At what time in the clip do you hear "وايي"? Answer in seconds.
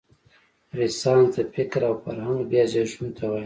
3.29-3.39